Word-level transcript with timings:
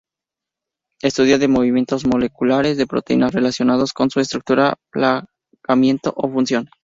Estudia 1.03 1.37
de 1.37 1.47
movimientos 1.47 2.07
moleculares 2.07 2.75
de 2.75 2.87
proteínas 2.87 3.33
relacionados 3.33 3.93
con 3.93 4.09
su 4.09 4.19
estructura, 4.19 4.79
plegamiento 4.91 6.11
o 6.17 6.27
función. 6.27 6.71